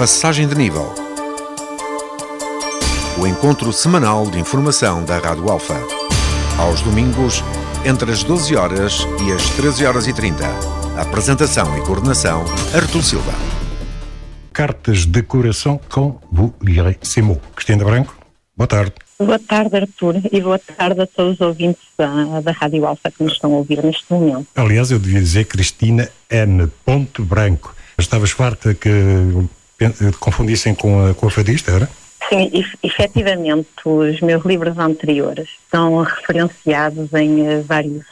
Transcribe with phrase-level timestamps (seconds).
[0.00, 0.94] Passagem de nível.
[3.18, 5.78] O encontro semanal de informação da Rádio Alfa.
[6.58, 7.44] Aos domingos,
[7.84, 10.46] entre as 12 horas e as 13 horas e 30.
[10.98, 12.42] Apresentação e coordenação,
[12.74, 13.34] Artur Silva.
[14.54, 17.42] Cartas de coração com vous lirez ces mots.
[17.54, 18.16] Cristina Branco,
[18.56, 18.94] boa tarde.
[19.18, 23.22] Boa tarde, Arthur, e boa tarde a todos os ouvintes da, da Rádio Alfa que
[23.22, 24.46] nos estão a ouvir neste momento.
[24.56, 26.68] Aliás, eu devia dizer Cristina N.
[26.86, 27.76] Ponto Branco.
[27.98, 28.88] Estavas farta que
[30.18, 31.90] confundissem com a, com a fadista, era?
[32.28, 32.50] Sim,
[32.82, 38.04] efetivamente, os meus livros anteriores estão referenciados em uh, vários,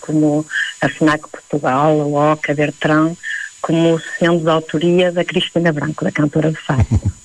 [0.00, 0.44] como
[0.80, 3.16] a FNAC Portugal, a Oca, Bertrand,
[3.62, 6.86] como sendo da autoria da Cristina Branco, da cantora de fado.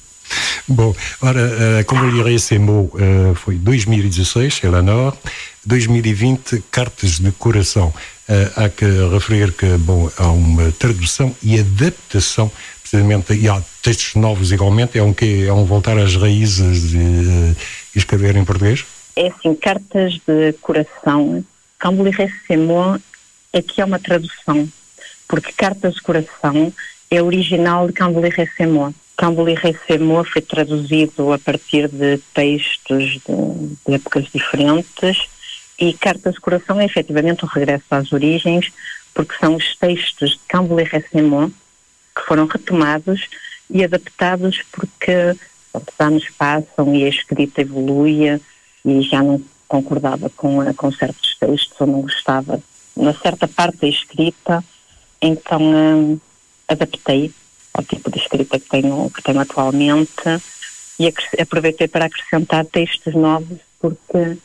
[0.69, 5.17] Bom, ora, uh, como esse mot, uh, foi 2016, Eleanor,
[5.66, 7.93] 2020, Cartas de Coração.
[8.27, 12.52] Uh, há que referir que, bom, há uma tradução e adaptação,
[12.89, 17.55] precisamente, e há textos novos igualmente, é um que é um voltar às raízes e,
[17.95, 18.85] escrever em português?
[19.16, 21.44] É assim, Cartas de Coração,
[21.81, 22.99] como lhe recebo,
[23.53, 24.67] aqui é uma tradução,
[25.27, 26.71] porque Cartas de Coração
[27.11, 28.94] é original de Camboli Recemo.
[29.17, 35.27] Camboli Recemo foi traduzido a partir de textos de, de épocas diferentes
[35.79, 38.72] e Cartas de Coração é efetivamente o regresso às origens,
[39.13, 41.51] porque são os textos de Camboli Recemo
[42.17, 43.27] que foram retomados
[43.69, 45.35] e adaptados porque
[45.73, 48.41] os anos passam e a escrita evolui
[48.83, 52.61] e já não concordava com, com certos textos ou não gostava
[52.95, 54.63] na certa parte da escrita,
[55.21, 56.19] então hum,
[56.67, 57.31] adaptei
[57.73, 60.41] ao tipo de escrita que tenho, que tenho atualmente
[60.99, 64.38] e aproveitei para acrescentar textos novos porque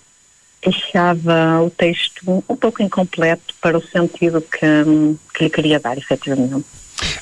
[0.66, 4.66] achava o texto um pouco incompleto para o sentido que,
[5.34, 6.66] que lhe queria dar, efetivamente.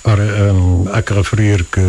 [0.04, 1.80] Ora, hum, há que referir que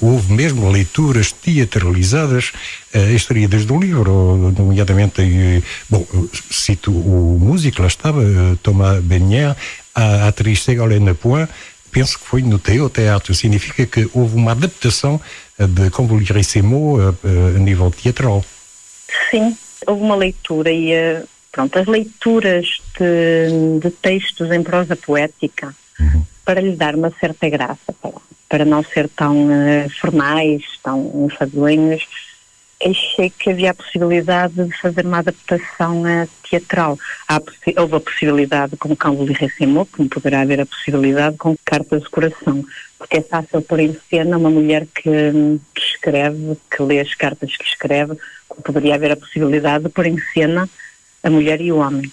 [0.00, 2.52] houve mesmo leituras teatralizadas
[2.94, 6.06] uh, extraídas do livro, nomeadamente, uh, bom,
[6.50, 9.54] cito o músico, lá estava, uh, Thomas Benier,
[9.94, 11.48] a atriz Ségolène Point,
[11.90, 15.20] penso que foi no Teo Teatro, significa que houve uma adaptação
[15.56, 18.44] de Como lhe recemo a nível teatral.
[19.30, 26.24] Sim, houve uma leitura e pronto, as leituras de, de textos em prosa poética uhum.
[26.44, 28.12] Para lhe dar uma certa graça, para,
[28.48, 32.06] para não ser tão uh, formais, tão enfadonhos,
[32.84, 36.98] achei que havia a possibilidade de fazer uma adaptação uh, teatral.
[37.28, 37.40] Há,
[37.80, 42.10] houve a possibilidade com Cão de Recimo, como poderá haver a possibilidade com Cartas de
[42.10, 42.64] Coração,
[42.98, 45.10] porque é fácil pôr em cena uma mulher que,
[45.74, 48.16] que escreve, que lê as cartas que escreve,
[48.48, 50.68] como poderia haver a possibilidade de pôr em cena
[51.22, 52.12] a mulher e o homem.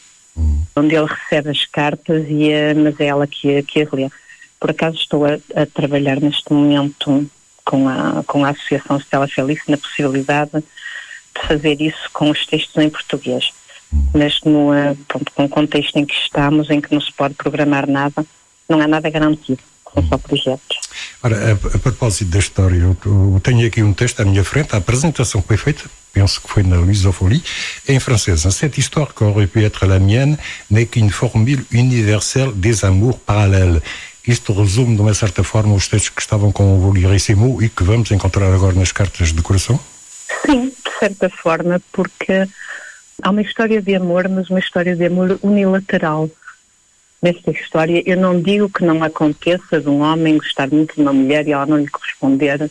[0.75, 4.09] Onde ele recebe as cartas, e a, mas é ela que, que as lê.
[4.59, 7.29] Por acaso estou a, a trabalhar neste momento
[7.65, 12.77] com a, com a Associação Stella Felice na possibilidade de fazer isso com os textos
[12.83, 13.51] em português.
[14.13, 17.33] Mas no, eh, pronto, com o contexto em que estamos, em que não se pode
[17.33, 18.25] programar nada,
[18.69, 19.59] não há nada garantido,
[19.93, 20.77] são só projetos.
[21.21, 24.73] Ora, a, a propósito da história, eu, eu, tenho aqui um texto à minha frente,
[24.73, 27.43] a apresentação que foi feita, penso que foi na Lusofolie,
[27.87, 28.45] em francês.
[28.51, 30.37] Cette histoire qui aurait pu être la mienne
[30.69, 33.81] n'est qu'une formule universelle des amours parallèles.
[34.27, 37.83] Isto resume, de uma certa forma, os textos que estavam com o Volirissimo e que
[37.83, 39.79] vamos encontrar agora nas cartas de coração?
[40.45, 42.47] Sim, de certa forma, porque
[43.21, 46.29] há uma história de amor, mas uma história de amor unilateral.
[47.19, 51.13] Nesta história, eu não digo que não aconteça de um homem gostar muito de uma
[51.13, 52.69] mulher e ela não lhe corresponder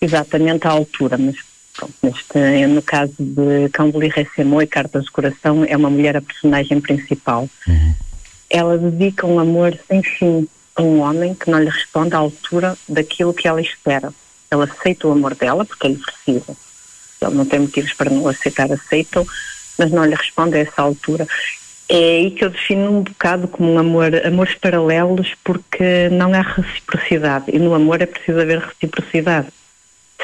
[0.00, 1.36] exatamente à altura, mas
[1.76, 6.22] pronto, neste, no caso de Camboli Recemo e Cartas de Coração, é uma mulher a
[6.22, 7.48] personagem principal.
[7.68, 7.94] Uhum.
[8.48, 12.76] Ela dedica um amor sem fim a um homem que não lhe responde à altura
[12.88, 14.12] daquilo que ela espera.
[14.50, 16.56] Ela aceita o amor dela porque ele precisa.
[17.20, 19.26] Ele não tem motivos para não aceitar, aceitam,
[19.78, 21.26] mas não lhe responde a essa altura.
[21.88, 26.42] É aí que eu defino um bocado como um amor, amores paralelos, porque não há
[26.42, 27.44] reciprocidade.
[27.48, 29.48] E no amor é preciso haver reciprocidade,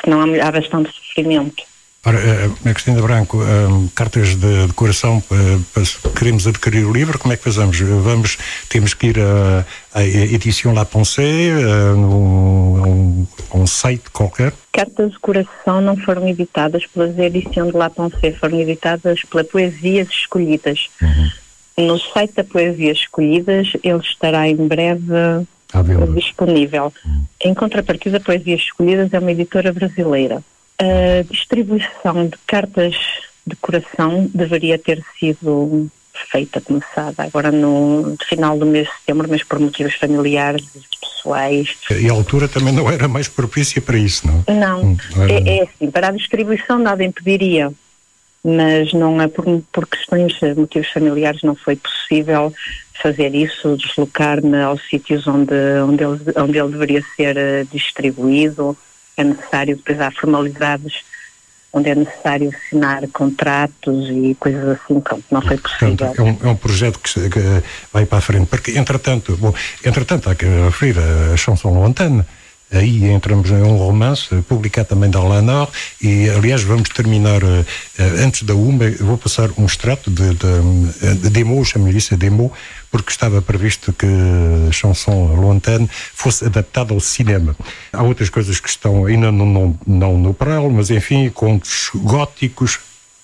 [0.02, 1.64] senão há, há bastante sofrimento.
[2.04, 7.32] Ora, uh, Cristina Branco, um, cartas de, de coração, uh, queremos adquirir o livro, como
[7.32, 7.78] é que fazemos?
[7.78, 9.16] Vamos, temos que ir
[9.94, 11.52] à edição La Pensée,
[11.94, 14.52] num, um, um site qualquer?
[14.72, 20.08] Cartas de coração não foram editadas pela edição de La Pensée, foram editadas pela Poesias
[20.08, 20.88] Escolhidas.
[21.00, 21.86] Uhum.
[21.86, 25.46] No site da Poesias Escolhidas, ele estará em breve
[26.14, 26.92] disponível.
[27.04, 27.24] Uhum.
[27.40, 30.42] Em contrapartida, Poesias Escolhidas é uma editora brasileira
[30.82, 32.96] a distribuição de cartas
[33.46, 35.90] de coração deveria ter sido
[36.30, 40.64] feita, começada agora no final do mês de setembro, mas por motivos familiares
[41.00, 41.76] pessoais.
[41.90, 44.44] E a altura também não era mais propícia para isso, não?
[44.54, 45.32] Não, hum, era...
[45.32, 47.72] é, é, assim, para a distribuição nada impediria,
[48.44, 52.52] mas não é por, por questões, motivos familiares não foi possível
[53.00, 55.54] fazer isso, deslocar-me aos sítios onde,
[55.86, 58.76] onde, ele, onde ele deveria ser eh, distribuído,
[59.16, 61.02] é necessário, depois há formalidades
[61.72, 65.96] onde é necessário assinar contratos e coisas assim, pronto, não foi possível.
[65.96, 67.62] Portanto, é, um, é um projeto que, que,
[67.92, 72.24] vai para a frente, porque entretanto, bom, entretanto há que referir a chanson lontane,
[72.72, 75.69] aí entramos em um romance publicado também da Lanor
[76.00, 77.64] e aliás vamos terminar uh,
[78.19, 82.52] antes da uma vou passar um extrato de, de, de demo, chamo-lhe isso demo
[82.90, 87.56] porque estava previsto que a chanson lontane fosse adaptada ao cinema.
[87.90, 92.78] Há outras coisas que estão ainda não, não, não no paralelo, mas enfim, contos góticos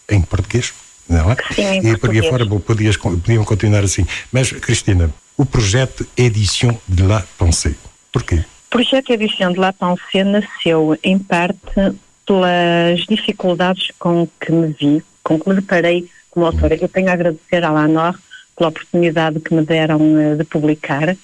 [0.08, 0.72] em português.
[1.06, 1.36] Não é?
[1.54, 4.06] Sim, e por aí fora podias, podiam continuar assim.
[4.32, 7.74] Mas, Cristina, o projeto Edition de la Pensée,
[8.12, 8.44] porquê?
[8.68, 15.02] O projeto Edition de la Pensée nasceu, em parte, pelas dificuldades com que me vi,
[15.24, 16.74] com que me deparei como autora.
[16.74, 18.14] Eu tenho a agradecer à Lanor
[18.54, 21.16] pela oportunidade que me deram uh, de publicar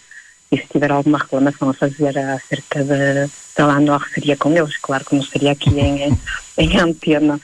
[0.51, 5.05] e se tiver alguma reclamação a fazer acerca da, da Lanor seria com eles, claro
[5.05, 6.19] que não seria aqui em,
[6.57, 7.39] em antena.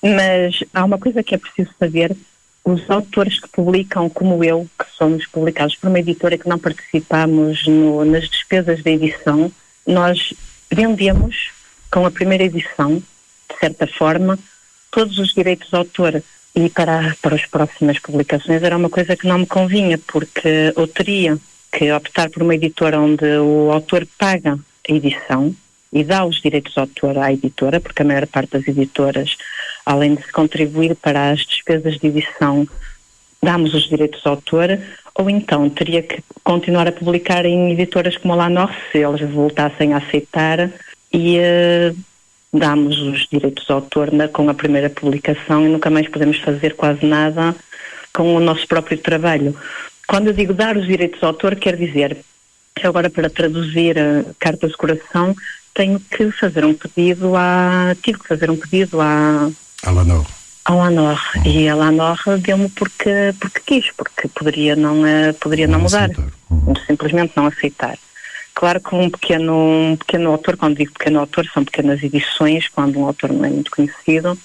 [0.00, 2.16] Mas há uma coisa que é preciso saber,
[2.64, 7.66] os autores que publicam, como eu, que somos publicados por uma editora que não participamos
[7.66, 9.50] no, nas despesas da edição,
[9.86, 10.34] nós
[10.70, 11.50] vendemos
[11.90, 14.38] com a primeira edição, de certa forma,
[14.90, 16.22] todos os direitos de autor.
[16.54, 20.86] E para, para as próximas publicações era uma coisa que não me convinha, porque eu
[20.88, 21.38] teria
[21.72, 24.58] que optar por uma editora onde o autor paga
[24.88, 25.54] a edição
[25.92, 29.36] e dá os direitos de autor à editora, porque a maior parte das editoras,
[29.84, 32.66] além de contribuir para as despesas de edição,
[33.42, 34.78] damos os direitos de autor,
[35.14, 39.92] ou então teria que continuar a publicar em editoras como a Lanor, se eles voltassem
[39.92, 40.70] a aceitar,
[41.12, 41.96] e uh,
[42.52, 46.74] damos os direitos de autor na, com a primeira publicação e nunca mais podemos fazer
[46.74, 47.54] quase nada
[48.12, 49.56] com o nosso próprio trabalho.
[50.06, 52.16] Quando eu digo dar os direitos de autor, quer dizer
[52.82, 55.34] agora para traduzir a carta de coração
[55.74, 59.50] tenho que fazer um pedido a tive que fazer um pedido a
[59.82, 60.26] a Lanor.
[60.64, 61.20] Ao Anor.
[61.36, 61.42] Uhum.
[61.46, 66.10] E a Lanor deu-me porque, porque quis, porque poderia não, uh, poderia não, não mudar.
[66.50, 66.74] Uhum.
[66.86, 67.98] Simplesmente não aceitar.
[68.54, 69.54] Claro que um pequeno,
[69.92, 73.48] um pequeno autor, quando digo pequeno autor, são pequenas edições, quando um autor não é
[73.48, 74.38] muito conhecido,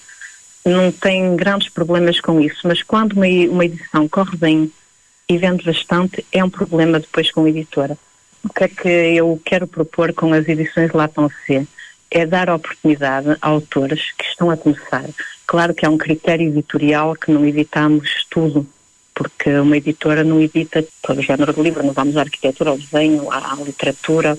[0.65, 4.71] não tem grandes problemas com isso, mas quando uma, uma edição corre bem
[5.27, 7.97] e vende bastante, é um problema depois com a editora.
[8.43, 11.67] O que é que eu quero propor com as edições Latam C?
[12.09, 15.05] É dar oportunidade a autores que estão a começar.
[15.45, 18.65] Claro que é um critério editorial que não editamos tudo,
[19.13, 22.77] porque uma editora não edita todo o género de livro, não vamos à arquitetura, ao
[22.77, 24.37] desenho, à, literatura,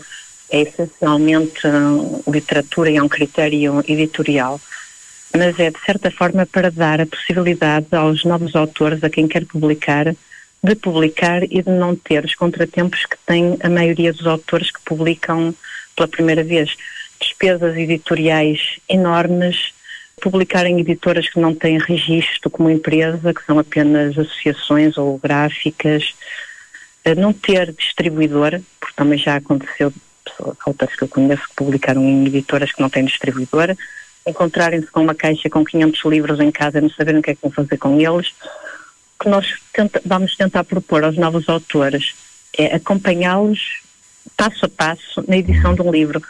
[0.51, 4.61] é essencialmente uh, literatura e é um critério editorial.
[5.37, 9.45] Mas é, de certa forma, para dar a possibilidade aos novos autores, a quem quer
[9.45, 10.15] publicar,
[10.63, 14.81] de publicar e de não ter os contratempos que tem a maioria dos autores que
[14.85, 15.55] publicam
[15.95, 16.77] pela primeira vez.
[17.21, 19.73] Despesas editoriais enormes,
[20.21, 26.15] publicar em editoras que não têm registro como empresa, que são apenas associações ou gráficas,
[27.17, 29.93] não ter distribuidor, porque também já aconteceu
[30.67, 33.77] autores que eu conheço que publicaram em editoras que não têm distribuidor,
[34.27, 37.35] encontrarem-se com uma caixa com 500 livros em casa e não saberem o que é
[37.35, 38.35] que vão fazer com eles,
[39.19, 42.15] o que nós tenta, vamos tentar propor aos novos autores
[42.57, 43.81] é acompanhá-los
[44.37, 46.23] passo a passo na edição de um livro.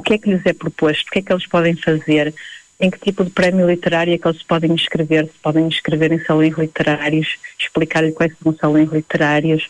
[0.00, 2.34] O que é que lhes é proposto, o que é que eles podem fazer,
[2.80, 6.24] em que tipo de prémio literário é que eles podem inscrever, se podem inscrever em
[6.24, 9.68] salões literários, explicar-lhe quais são os salões literários,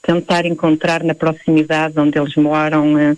[0.00, 3.16] tentar encontrar na proximidade onde eles moram, eh,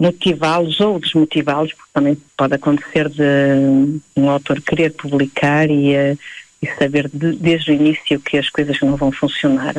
[0.00, 6.16] motivá-los ou desmotivá-los, porque também pode acontecer de um autor querer publicar e, eh,
[6.62, 9.74] e saber de, desde o início que as coisas não vão funcionar.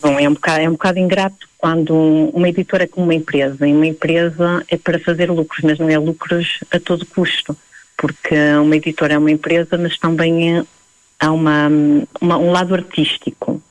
[0.00, 1.94] Bom, é um bocado, é um bocado ingrato quando
[2.34, 5.88] uma editora é como uma empresa, e uma empresa é para fazer lucros, mas não
[5.88, 7.56] é lucros a todo custo
[7.96, 10.62] porque uma editora é uma empresa, mas também
[11.18, 11.70] há uma,
[12.20, 13.62] uma, um lado artístico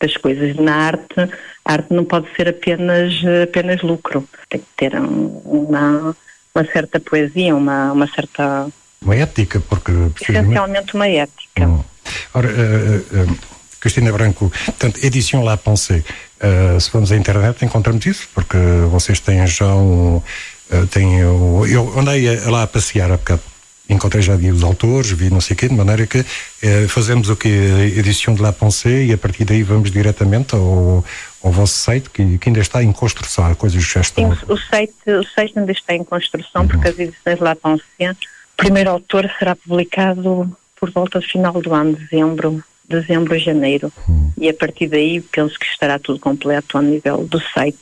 [0.00, 0.56] das coisas.
[0.56, 1.14] Na arte,
[1.62, 3.12] a arte não pode ser apenas,
[3.42, 6.16] apenas lucro, tem que ter uma,
[6.54, 8.68] uma certa poesia, uma, uma certa.
[9.02, 9.92] Uma ética, porque.
[10.22, 11.66] Essencialmente uma ética.
[11.66, 11.84] Hum.
[12.32, 13.55] Ora, uh, uh,
[13.86, 16.02] Cristina Branco, portanto, edição lá Pensée.
[16.38, 18.56] Uh, se vamos à internet, encontramos isso, porque
[18.90, 20.16] vocês têm já um.
[20.16, 23.42] Uh, têm, eu andei lá a passear há bocado
[23.88, 26.18] encontrei já vi os autores, vi não sei o quê, de maneira que
[26.60, 27.48] eh, fazemos o que?
[27.48, 31.04] Edição de La Pensée e a partir daí vamos diretamente ao,
[31.40, 34.34] ao vosso site que, que ainda está em construção, coisas já estão.
[34.34, 36.68] Sim, o site, o site ainda está em construção uhum.
[36.68, 41.60] porque as edições de La Pensée, o primeiro autor será publicado por volta do final
[41.62, 43.92] do ano, dezembro, dezembro, janeiro.
[44.08, 44.32] Uhum.
[44.38, 47.78] E a partir daí penso que estará tudo completo ao nível do site.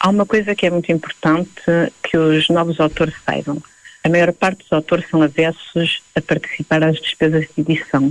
[0.00, 1.50] Há uma coisa que é muito importante
[2.02, 3.60] que os novos autores saibam
[4.02, 8.10] a maior parte dos autores são avessos a participar às despesas de edição,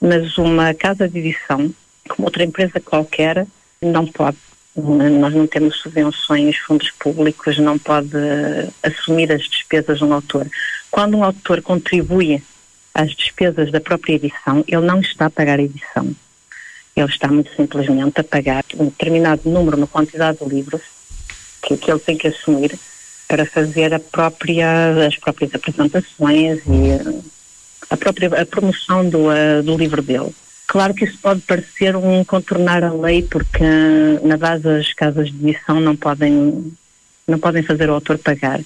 [0.00, 1.70] mas uma casa de edição,
[2.08, 3.46] como outra empresa qualquer,
[3.82, 4.38] não pode.
[4.74, 8.16] Nós não temos subvenções, fundos públicos, não pode
[8.82, 10.46] assumir as despesas de um autor.
[10.90, 12.42] Quando um autor contribui
[12.96, 16.14] às despesas da própria edição, ele não está a pagar a edição.
[16.96, 20.80] Ele está muito simplesmente a pagar um determinado número, uma quantidade de livros
[21.62, 22.78] que, que ele tem que assumir
[23.28, 27.22] para fazer própria, as próprias apresentações e
[27.90, 30.34] a própria a promoção do, uh, do livro dele.
[30.66, 33.62] Claro que isso pode parecer um contornar a lei, porque
[34.22, 36.72] na base as casas de edição não podem,
[37.28, 38.60] não podem fazer o autor pagar.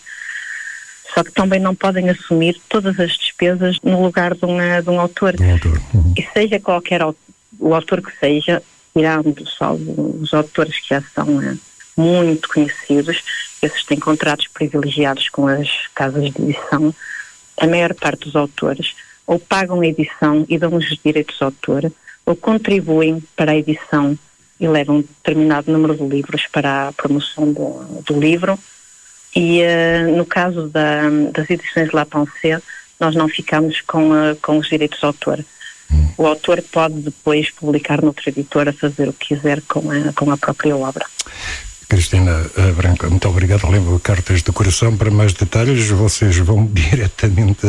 [1.14, 5.00] Só que também não podem assumir todas as despesas no lugar de, uma, de um
[5.00, 5.34] autor.
[5.40, 5.80] Um autor.
[5.94, 6.14] Uhum.
[6.16, 8.62] E seja qualquer o autor que seja,
[8.94, 11.58] tirando só os autores que já são uh,
[11.96, 13.22] muito conhecidos,
[13.60, 16.94] esses têm contratos privilegiados com as casas de edição,
[17.58, 18.94] a maior parte dos autores
[19.30, 21.92] ou pagam a edição e dão os direitos de autor,
[22.26, 24.18] ou contribuem para a edição
[24.58, 28.58] e levam um determinado número de livros para a promoção do, do livro.
[29.34, 32.60] E uh, no caso da, das edições La Pensée,
[32.98, 35.44] nós não ficamos com, uh, com os direitos de autor.
[36.16, 40.36] O autor pode depois publicar noutra editora, fazer o que quiser com a, com a
[40.36, 41.04] própria obra.
[41.90, 43.68] Cristina eh, Branca, muito obrigado.
[43.68, 45.88] Levo cartas de coração para mais detalhes.
[45.88, 47.66] Vocês vão diretamente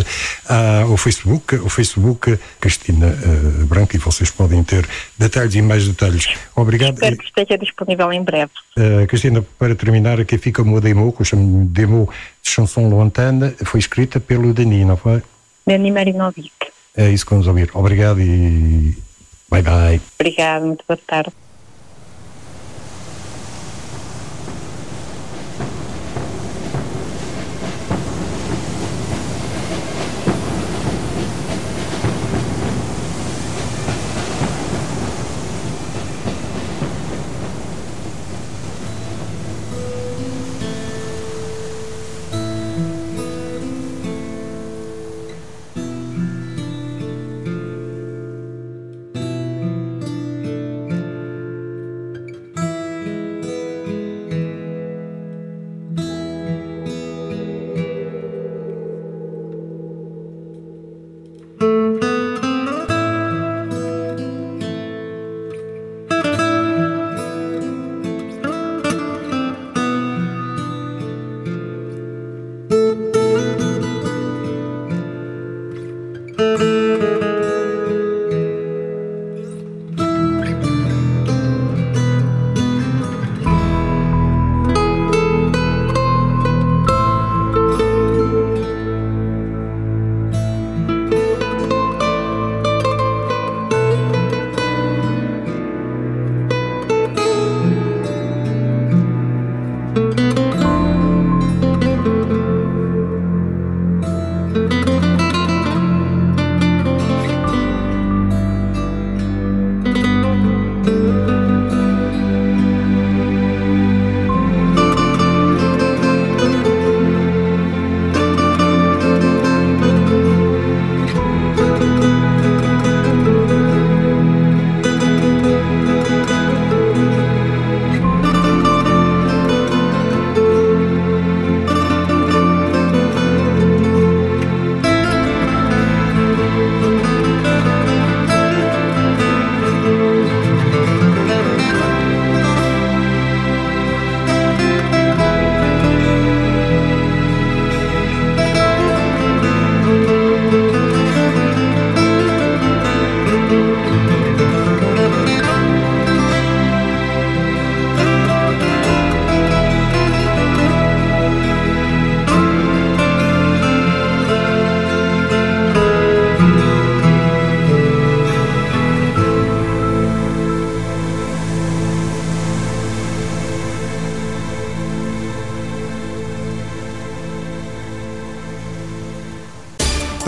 [0.47, 4.87] ao Facebook, o Facebook Cristina uh, Branca, e vocês podem ter
[5.17, 6.27] detalhes e mais detalhes.
[6.55, 6.93] Obrigado.
[6.93, 8.51] Espero que esteja disponível em breve.
[8.77, 12.07] Uh, Cristina, para terminar, aqui fica uma demo, que eu chamo de demo
[12.43, 15.23] de chanson lontana, foi escrita pelo Dani, não foi?
[15.65, 16.51] Dani Marinovic.
[16.95, 17.71] É isso que vamos ouvir.
[17.73, 18.95] Obrigado e
[19.49, 19.99] bye bye.
[20.19, 21.31] Obrigado, muito boa tarde.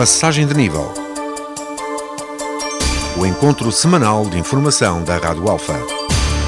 [0.03, 0.93] Passagem de Nível.
[3.17, 5.79] O encontro semanal de informação da Rádio Alfa.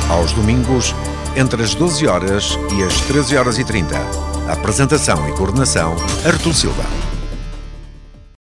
[0.10, 0.94] Aos domingos,
[1.38, 3.96] entre as 12 horas e as 13 horas e 30.
[4.50, 5.96] Apresentação e coordenação,
[6.26, 7.05] Artur Silva.